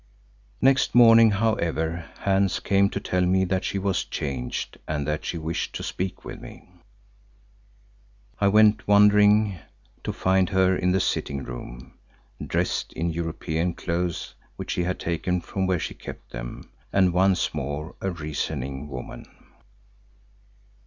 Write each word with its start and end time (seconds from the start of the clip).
Next 0.61 0.95
morning, 0.95 1.29
however, 1.29 2.05
Hans 2.21 2.59
came 2.59 2.89
to 2.89 2.99
tell 2.99 3.21
me 3.23 3.45
that 3.45 3.63
she 3.63 3.77
was 3.77 4.03
changed 4.03 4.79
and 4.87 5.05
that 5.07 5.23
she 5.23 5.37
wished 5.37 5.75
to 5.75 5.83
speak 5.83 6.25
with 6.25 6.41
me. 6.41 6.67
I 8.39 8.47
went, 8.47 8.87
wondering, 8.87 9.59
to 10.03 10.11
find 10.11 10.49
her 10.49 10.75
in 10.75 10.91
the 10.91 10.99
sitting 10.99 11.43
room, 11.43 11.93
dressed 12.43 12.93
in 12.93 13.11
European 13.11 13.75
clothes 13.75 14.33
which 14.55 14.71
she 14.71 14.85
had 14.85 14.99
taken 14.99 15.39
from 15.39 15.67
where 15.67 15.77
she 15.79 15.93
kept 15.93 16.31
them, 16.31 16.71
and 16.91 17.13
once 17.13 17.53
more 17.53 17.93
a 18.01 18.09
reasoning 18.09 18.89
woman. 18.89 19.27